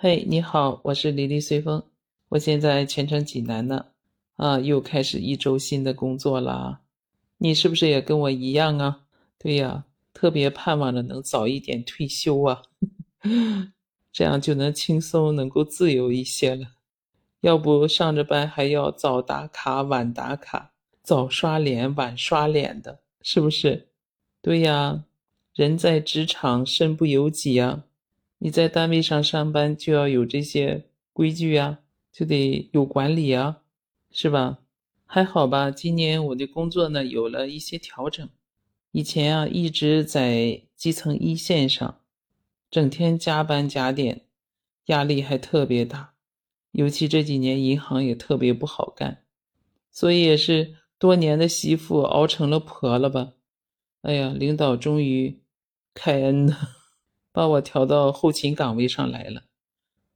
[0.00, 1.82] 嘿，你好，我是李丽随风，
[2.28, 3.86] 我现在全程济南呢，
[4.36, 6.82] 啊，又开始一周新的工作啦。
[7.38, 9.00] 你是不是也跟我一样啊？
[9.40, 12.62] 对呀，特别盼望着能早一点退休啊，
[14.14, 16.68] 这样就能轻松，能够自由一些了。
[17.40, 23.88] 要不上着班还要早打卡、晚打卡，早刷脸、晚刷脸的，是不是？
[24.40, 25.02] 对呀，
[25.54, 27.82] 人在职场身不由己呀。
[28.38, 31.80] 你在单位上上班就要有这些规矩呀，
[32.12, 33.62] 就得有管理啊，
[34.10, 34.58] 是吧？
[35.04, 38.28] 还好吧，今年我的工作呢有了一些调整。
[38.92, 42.00] 以前啊一直在基层一线上，
[42.70, 44.22] 整天加班加点，
[44.86, 46.14] 压力还特别大。
[46.72, 49.24] 尤其这几年银行也特别不好干，
[49.90, 53.32] 所以也是多年的媳妇熬成了婆了吧？
[54.02, 55.40] 哎呀，领导终于
[55.94, 56.56] 开恩了，
[57.38, 59.44] 把我调到后勤岗位上来了，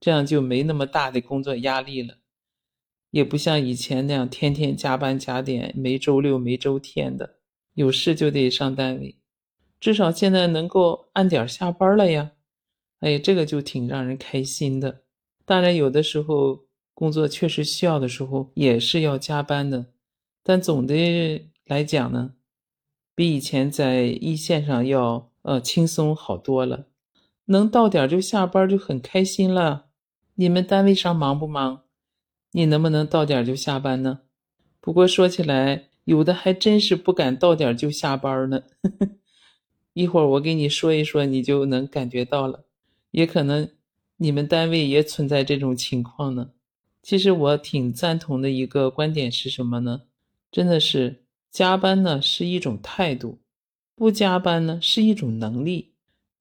[0.01, 2.17] 这样就没那么大的工作压力了，
[3.13, 7.37] 也不像以前那样天天加班加点，没周六没周天的，
[7.75, 9.21] 有事就得上单位。
[9.79, 12.33] 至少现在能够按点下班了呀，
[12.99, 15.03] 哎，这个就挺让人开心的。
[15.45, 19.87] 当然，有的时候工作确实需要的时候，也是要加班的。
[20.43, 22.35] 但总的来讲呢，
[23.15, 26.89] 比以前在一线上要呃轻松好多了。
[27.53, 29.87] 能到点就下班就很开心了。
[30.35, 31.83] 你们单位上忙不忙？
[32.51, 34.23] 你能不能到点就下班呢？
[34.81, 38.65] 不过说起来，有的还真是不敢到点就下班呢。
[39.95, 42.65] 一会儿我给你说一说，你就能感觉到了。
[43.13, 43.71] 也可能。
[44.19, 46.51] 你们单位也存在这种情况呢？
[47.03, 50.03] 其实我挺赞同的一个观点是什么呢？
[50.53, 53.41] 真的是加班呢是一种态度，
[53.97, 55.92] 不加班呢是一种能力。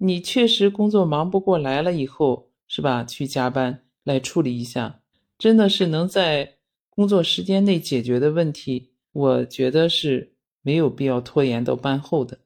[0.04, 3.04] 你确实工作忙不过来了以后，是吧？
[3.04, 5.02] 去加班来处理一下，
[5.38, 6.56] 真的是能在
[6.90, 12.40] 工作时间内解决的问题，我觉得是没有必要拖延到班后的。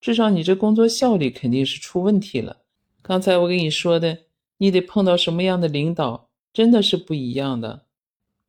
[0.00, 2.62] 至少你这工作效率肯定是出问题了。
[3.02, 4.18] 刚才我跟你说的。
[4.58, 7.86] 你得碰到什么样的领导，真的是不一样的。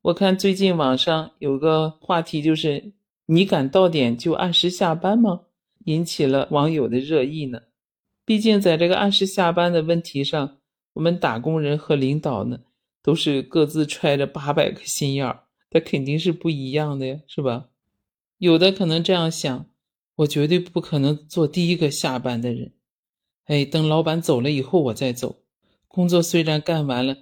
[0.04, 2.94] 我看最近网上有个话题，就是
[3.26, 5.42] 你敢到点就按时下班吗？
[5.86, 7.60] 引起了网友的热议呢。
[8.26, 10.58] 毕竟在这个按时下班的问题上，
[10.94, 12.62] 我们打工人和领导呢，
[13.04, 17.68] 都是各自揣着八百个心眼儿，他肯定是不一样的呀，是吧？
[18.40, 19.70] 有的可能这样想，
[20.16, 22.74] 我绝对不可能做第一个下班的人。
[23.46, 25.38] 哎，等老板走了以后，我再走。
[25.88, 27.16] 工作虽然干完了，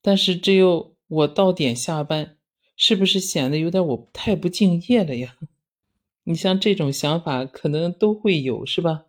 [0.00, 2.38] 但是只有我到点下班，
[2.76, 5.36] 是不是显得有点我太不敬业了呀？
[6.24, 9.04] 你像这种想法可能都会有，是吧？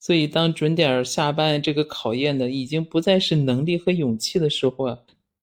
[0.00, 4.98] 所以当准点下班这个考验的已经不再是能力和勇气的时候啊，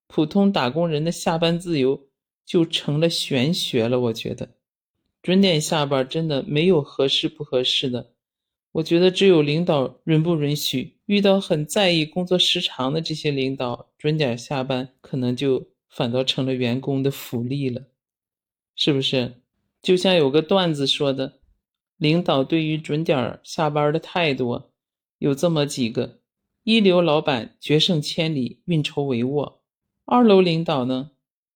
[0.07, 2.07] 普通打工人的下班自由
[2.43, 3.99] 就成了玄学了。
[3.99, 4.49] 我觉得
[5.21, 8.13] 准点下班真的没有合适不合适的。
[8.73, 17.83] 我觉得只有领导允不允许，遇到很在意工作时长的这些领导，准点下班可能就反倒成了员工的福利了，
[18.75, 19.33] 是不是？
[19.81, 21.36] 就像有个段子说的，
[21.97, 24.69] 领导对于准点下班的态度
[25.17, 26.19] 有这么几个：
[26.63, 29.57] 一流老板决胜千里，运筹帷幄；
[30.05, 31.11] 二楼领导呢，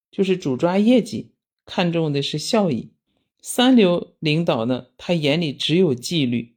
[0.10, 1.36] 就是主抓业绩，
[1.66, 2.92] 看重的是效益；
[3.40, 6.56] 三流领导呢，他眼里只有纪律。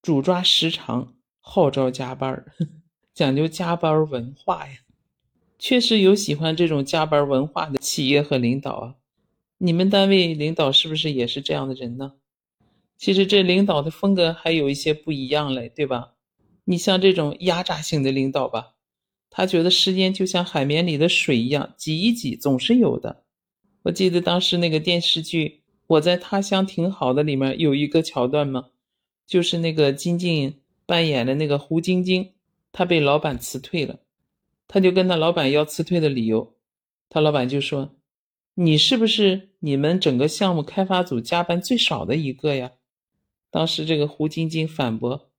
[0.00, 2.52] 主抓时长，号召加班儿
[3.12, 4.78] 讲究加班文化呀。
[5.58, 8.94] 确实有喜欢这种加班文化的企业和领导啊。
[9.58, 12.14] 你们单位领导是不是也是这样的人呢？
[12.98, 16.14] 其实这领导的风格还有一些不一样嘞，对吧？
[16.64, 18.74] 你像这种压榨型的领导吧，
[19.30, 23.22] 他觉得时间就像海绵里的水一样，挤一挤总是有的。
[23.84, 25.48] 我记得当时那个电视剧
[25.86, 28.66] 《我在他乡挺好的》里面有一个桥段吗？
[29.26, 32.32] 就是那个金靖扮演的那个胡晶晶，
[32.72, 34.00] 她被老板辞退了，
[34.66, 36.54] 他就跟他老板要辞退的理由，
[37.08, 37.96] 他老板就说
[38.54, 42.72] ：“你是不是你们整个项目开发组加班最少的一个呀？”
[43.50, 45.30] 当时这个胡晶晶反驳：“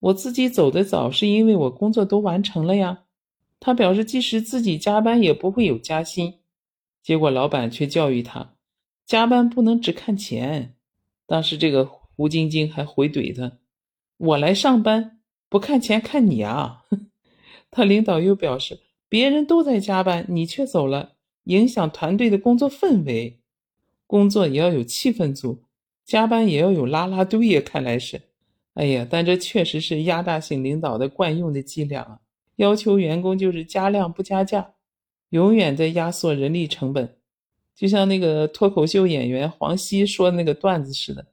[0.00, 3.04] 我自己走的早，是因为我工作都完成了呀。”
[3.60, 6.40] 他表示，即使自己加班也不会有加薪。
[7.02, 8.54] 结果老板却教育他
[9.04, 10.76] ：“加班不能只看钱。”
[11.26, 11.90] 当时这个。
[12.16, 13.58] 胡晶晶还回怼他
[14.18, 15.18] ：“我来上班
[15.48, 16.84] 不看钱，看你啊！”
[17.72, 18.78] 他领导又表示
[19.10, 21.14] ：“别人都在加班，你却走了，
[21.46, 23.40] 影响团队的工作氛围。
[24.06, 25.64] 工作也要有气氛组，
[26.04, 28.20] 加班也要有拉拉队呀。”看来是，
[28.74, 32.20] 哎呀，但这确实是压榨型领导的惯用的伎俩啊！
[32.56, 34.74] 要求员工就是加量不加价，
[35.30, 37.16] 永远在压缩人力成本，
[37.74, 41.26] 就像那个脱口秀演员黄西说的那个段子似的。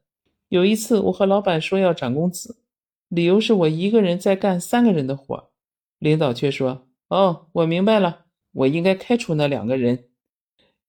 [0.50, 2.58] 有一次，我和老板说要涨工资，
[3.08, 5.50] 理由是我一个人在干三个人的活，
[6.00, 10.06] 领导却说：“哦，我明白了，我应该开除那两个人。”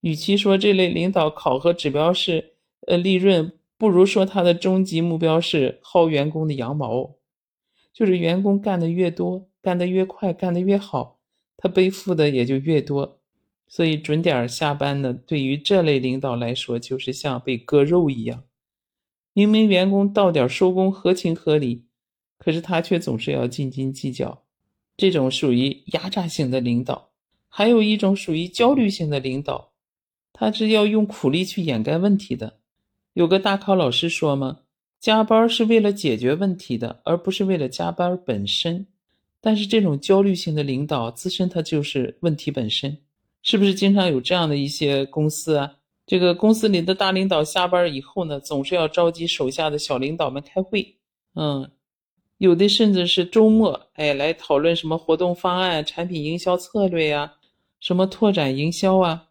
[0.00, 2.55] 与其说这类领导考核指标是
[2.88, 3.52] 呃利润，
[3.82, 7.17] 不如说他的终极目标是薅员工的羊毛，
[7.93, 9.49] 就是员工干的越多。
[9.61, 11.19] 干得越快，干得越好，
[11.56, 13.19] 他背负的也就越多。
[13.67, 18.44] 所以准点下班呢，对于这类领导来说，就是像被割肉一样。
[19.32, 21.87] 明明员工到点收工合情合理，
[22.38, 24.44] 可是他却总是要斤斤计较。
[24.96, 27.11] 这种属于压榨型的领导。
[27.49, 29.73] 还有一种属于焦虑型的领导，
[30.32, 32.61] 他是要用苦力去掩盖问题的。
[33.14, 34.61] 有个大考老师说嘛，
[34.99, 38.87] 加班是为了解决问题的，而不是为了加班本身。
[39.41, 42.97] 但是这种焦虑型的领导自身，他就是问题本身，
[43.43, 45.75] 是不是经常有这样的一些公司啊？
[46.06, 50.97] 这个公司里的大领导下班以后呢，总是要召集手下的小领导们开会，
[51.35, 51.70] 嗯，
[52.38, 57.35] 有的甚至是周末，哎，来讨论什么活动方案、产品营销策略呀，
[57.81, 59.29] 什么拓展营销啊。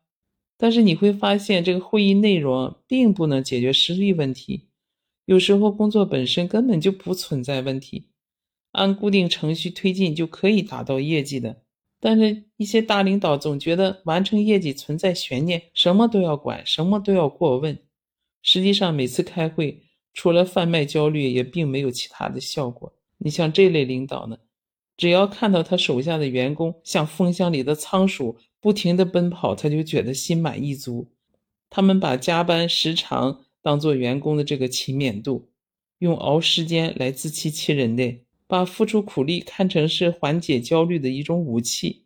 [0.61, 4.67] 但是你会发现，这个会议内容并不能解决实际问题，
[5.25, 8.09] 有时候工作本身根本就不存在问题。
[8.73, 11.63] 按固定程序推进就可以达到业绩的，
[11.99, 17.75] 但是一些大领导总觉得完成业绩存在悬念，什么都要管，什么都要过问。
[18.43, 19.81] 实际上每次开会，
[20.13, 22.93] 除了贩卖焦虑，也并没有其他的效果。
[23.17, 24.37] 你像这类领导呢，
[24.97, 31.09] 只要看到他手下的员工像蜂箱里的仓鼠，不停地奔跑，他就觉得心满意足。
[31.69, 35.49] 他们把加班时长当做员工的这个勤勉度，
[35.99, 38.19] 用熬时间来自欺欺人的。
[38.47, 42.03] 把付出苦力看成是缓解焦虑的一种武器，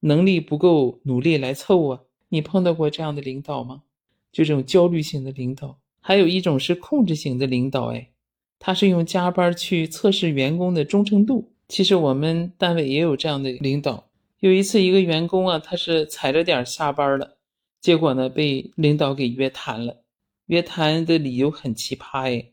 [0.00, 2.00] 能力不够努力来凑啊！
[2.28, 3.84] 你碰到过这样的领导吗？
[4.30, 8.10] 就这种焦虑型的领导，还有一种是控制型的领导，哎，
[8.58, 11.54] 他是用加班去测试员工的忠诚度。
[11.68, 14.08] 其实我们单位也有这样的领导。
[14.40, 17.38] 有一次，一个员工啊，他是踩着点下班了，
[17.80, 20.02] 结果呢被领导给约谈了。
[20.46, 22.50] 约谈的理由很奇葩，哎。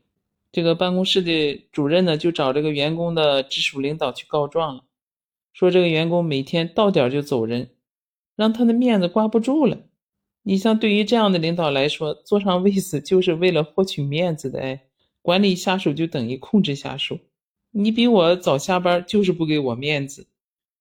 [0.51, 4.83] 这个办公室的主任呢，就找这个员工的直属领导去告状了，
[5.51, 7.71] 说这个员工每天到点就走人，
[8.35, 9.79] 让他的面子挂不住了。
[10.43, 14.83] 你像对于这样的领导来说，坐上位子就是为了获取面子的，哎，
[15.21, 17.19] 管理下属就等于控制下属。
[17.75, 20.27] 你比我早下班，就是不给我面子，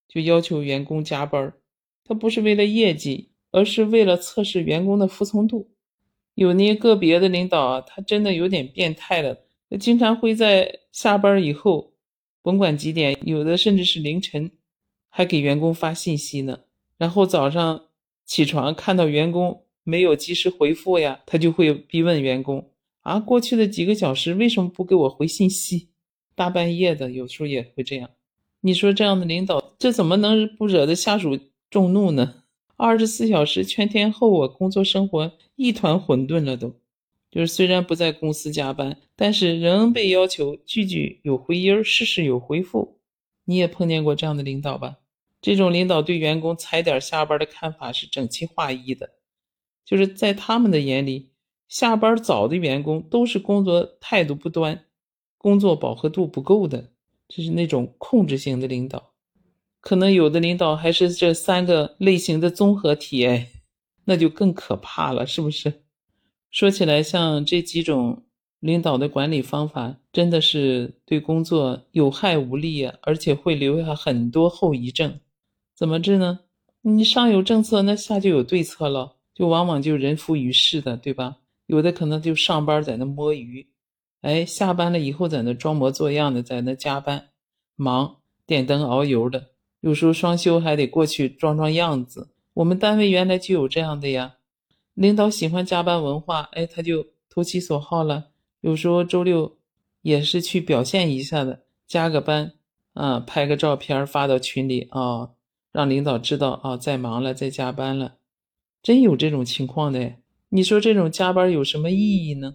[0.06, 1.54] 就要求员工加班，
[2.04, 5.70] 他不是为了业绩，而是为了测试员工的服从度。
[6.34, 9.38] 有那个别的领导啊，他真的有点变态了。
[9.80, 11.94] 经常会在下班以后，
[12.42, 14.50] 甭管几点，有的甚至是凌晨，
[15.08, 16.60] 还给员工发信息呢。
[16.98, 17.86] 然后早上
[18.26, 25.88] 起床看到员工没有及时回复呀，他就会逼问员工：啊，过去的几个小时为什么不给我回信息？
[26.34, 28.10] 大半夜的，有时候也会这样。
[28.60, 31.38] 你说这样的领导，这怎么能不惹得下属
[31.70, 32.42] 众怒呢？
[32.76, 36.74] 二十四小时全天候，我工作生活一团混沌了都。
[37.30, 42.98] 就是虽然不在公司加班，但是仍被要求句句有回音，事事有回复。
[43.44, 44.98] 你也碰见过这样的领导吧？
[45.40, 49.10] 这种领导对员工踩点下班的看法是整齐划一的，
[49.84, 51.30] 就是在他们的眼里，
[51.68, 54.84] 下班早的员工都是工作态度不端、
[55.42, 56.92] 工作饱和度不够的，
[57.28, 59.10] 就是那种控制型的领导。
[59.80, 63.48] 可能有的领导还是这三个类型的综合体，哎，
[64.04, 65.82] 那就更可怕了，是不是？
[66.52, 68.22] 说起来，像这几种
[68.60, 75.18] 领导的管理方法，真的是对工作有害无利啊，而且会留下很多后遗症。
[75.74, 76.40] 怎么治呢？
[76.82, 81.38] 你上有政策，那下就有对策了，就往往就人浮于事的，对吧？
[81.66, 83.66] 有的可能就上班在那摸鱼，
[84.22, 87.28] 哎，下班了以后在那装模作样的在那加班，
[87.76, 89.50] 忙点灯熬油的，
[89.80, 92.30] 有时候双休还得过去装装样子。
[92.54, 94.36] 我们单位原来就有这样的呀。
[94.94, 98.28] 领导喜欢加班文化，哎，他就投其所好了。
[98.60, 99.56] 有时候周六
[100.02, 102.52] 也是去表现一下的，加个班，
[102.92, 105.30] 啊，拍个照片发到群里啊，
[105.72, 108.16] 让领导知道啊，在忙了，在加班了。
[108.82, 110.14] 真有这种情况的，
[110.50, 112.54] 你说这种加班有什么意义呢？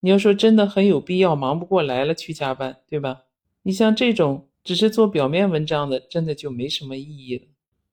[0.00, 3.22] 你要说真的很有必要，忙不过来了去加班，对吧？
[3.62, 7.44] 你像这种只是做表面文章的，真的就没什么意义了。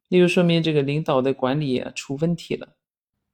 [0.09, 2.75] 那就说明这个领导的管理出问题了。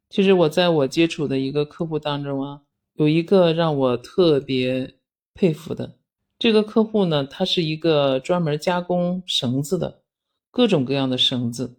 [0.10, 2.62] 其实我在我接触的一个客户当中啊，
[2.96, 4.96] 有一个让我特别
[5.34, 5.98] 佩服的
[6.40, 10.02] 这个客户呢，他是一个专门加工绳子的，
[10.50, 11.76] 各种各样的绳子，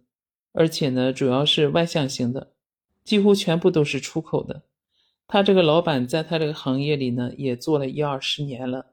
[0.51, 2.53] 而且呢，主要是外向型的，
[3.03, 4.61] 几乎全部都是出口的。
[5.27, 8.87] 他这个老板在他这个行业里呢，也做了一二十年了，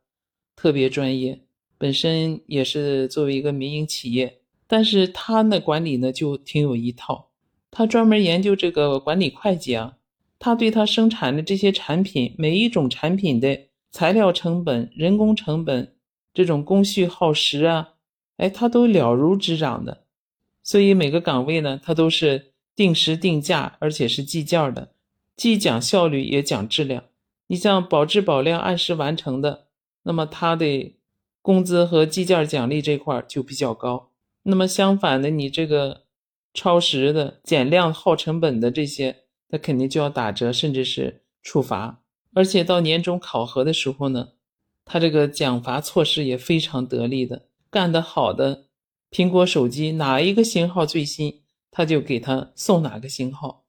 [0.56, 1.40] 特别专业，
[1.76, 7.30] 本身也是作为一个民营企业，但是他呢管理呢就挺有一套，
[7.70, 9.96] 他专门研究这个管理会计啊，
[10.38, 13.58] 他对他生产的这些产品，每一种产品的
[13.90, 15.94] 材料成本、人工成本。
[16.32, 17.94] 这种工序耗时啊，
[18.36, 20.04] 哎，他都了如指掌的，
[20.62, 24.92] 所以每个岗位呢，他都是定时定价，而且是计件的，
[25.40, 27.04] 既讲效率也讲质量。
[27.46, 29.68] 你像保质保量、按时完成的，
[30.02, 30.96] 那么他的
[31.40, 34.10] 工资和计件奖励这块就比较高。
[34.42, 36.02] 那么相反的，你这个
[36.52, 42.02] 超时的、减量耗成本的这些，他肯定就要打折，甚至是处罚。
[42.34, 44.32] 而且到年终考核的时候呢。
[44.84, 48.64] 他这个奖罚措施也非常得力的，干得好的，
[49.10, 53.62] 苹果手机哪一个型号最新，他就给他送哪个型号；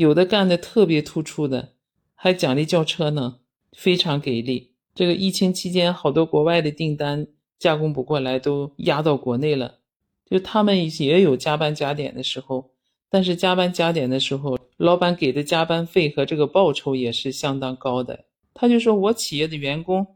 [0.00, 1.74] 有的干的特别突出的，
[2.14, 3.40] 还奖励轿车呢，
[3.72, 4.72] 非常给力。
[4.94, 7.26] 这个疫情期间，好多国外的订单
[7.58, 9.80] 加工不过来，都压到国内了。
[10.24, 12.70] 就他们也有加班加点的时候，
[13.10, 18.24] 但是加班加点的时候，老板给的加班费和这个报酬也是相当高的。
[18.54, 20.06] 他就说我企业的员工。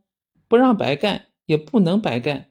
[0.48, 2.48] 不让白干，也不能白干，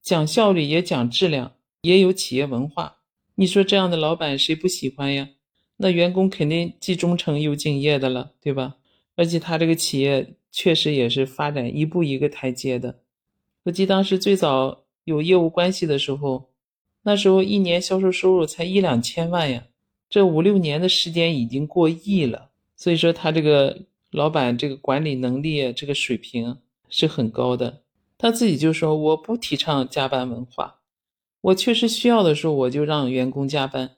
[0.00, 3.00] 讲效率也讲质量，也有企业文化。
[3.34, 5.28] 你说这样的老板谁不喜欢呀？
[5.82, 8.76] 那员工肯定既忠诚又敬业的了，对吧？
[9.16, 13.00] 而且他这个企业确实也是发展一步一个台阶的。
[13.64, 16.50] 我记得当时最早有业务关系的时候，
[17.02, 19.64] 那时候一年销售收入才一两千万呀，
[20.08, 22.50] 这五六年的时间已经过亿了。
[22.76, 26.58] 所以说他这个老板这个管理能力这个水平。
[26.92, 27.82] 是很高的，
[28.18, 30.80] 他自己就说我不提倡加班文化，
[31.40, 33.92] 我确实需要的时候我就让员工加班，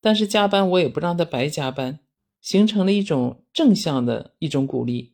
[0.00, 1.98] 但是加班我也不让他白加班，
[2.40, 5.12] 形成了一种正向的一种鼓励，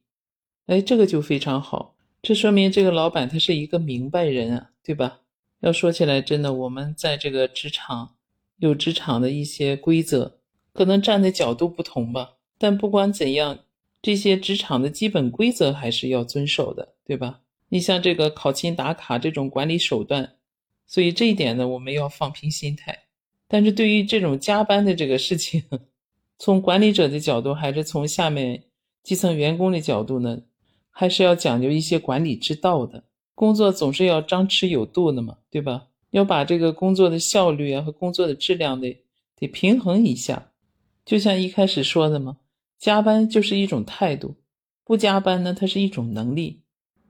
[0.66, 5.20] 哎，这个就非常好，这说明这个老板他是一个明白人啊，对吧？
[5.60, 8.14] 要说起来，真的我们在这个职场
[8.58, 10.38] 有职场的一些规则，
[10.72, 13.60] 可能站的角度不同吧，但不管怎样。
[14.02, 17.40] 这些职场的基本规则还是要遵守的，对吧？
[17.70, 20.34] 你像这个考勤打卡这种管理手段，
[20.86, 23.03] 所以这一点呢，我们要放平心态。
[23.54, 25.62] 但是对于这种加班的这个事情，
[26.40, 28.64] 从管理者的角度，还是从下面
[29.04, 30.42] 基层员工的角度呢，
[30.90, 33.04] 还是要讲究一些管理之道的。
[33.36, 35.86] 工作总是要张弛有度的嘛，对吧？
[36.10, 39.00] 要把这个工作的效率啊和工作的质量得
[39.38, 40.50] 得平衡一下。
[41.04, 42.38] 就像一开始说的嘛。
[42.76, 44.34] 加班就是一种态度，
[44.82, 46.62] 不加班呢，它是一种能力。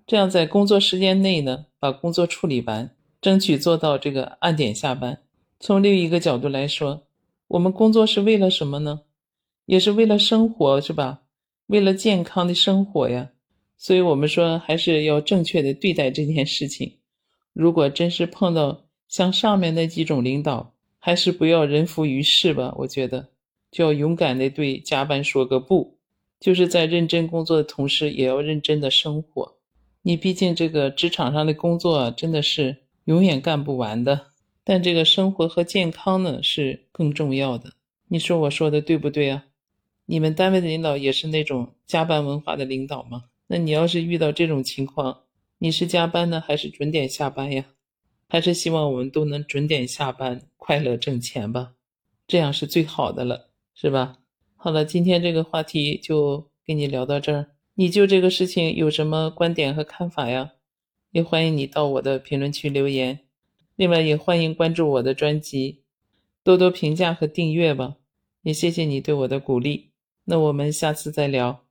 [0.06, 5.22] 这样在工作时间内呢，把工作处理完，争取做到这个按点下班。
[5.60, 7.06] 从另一个角度来说，
[7.48, 9.02] 我们工作是为了什么呢？
[9.66, 11.22] 也是为了生活，是吧？
[11.66, 13.30] 为了健康的生活呀。
[13.76, 16.98] 所以，我们说还是要正确的对待这件事情。
[17.52, 22.74] 如果真是碰到像上面那几种领导，还是不要人浮于事吧。
[22.78, 23.28] 我觉得。
[23.70, 25.98] 就要勇敢的对加班说个不，
[26.38, 29.56] 就是在认真工作的同时，也要认真的生活。
[30.02, 34.28] 你毕竟这个职场上的工作真的是永远干不完的，
[34.64, 37.74] 但这个生活和健康呢是更重要的。
[38.08, 39.44] 你说我说的对不对啊？
[40.06, 43.24] 你们单位的领导也是那种加班文化的领导吗？
[43.46, 45.22] 那你要是遇到这种情况，
[45.58, 47.66] 你是加班呢，还是准点下班呀？
[48.28, 51.74] 还是希望我们都能准点下班，快乐挣钱吧？
[52.26, 53.50] 这样是最好的了。
[53.76, 54.18] 是吧？
[54.54, 57.48] 好了，今天这个话题就跟你聊到这儿。
[57.74, 60.52] 你就这个事情有什么观点和看法呀？
[61.10, 63.18] 也欢迎你到我的评论区留言。
[63.76, 65.82] 另外，也欢迎关注我的专辑，
[66.42, 67.96] 多多评价和订阅吧。
[68.42, 69.90] 也谢谢你对我的鼓励。
[70.24, 71.63] 那我们下次再聊。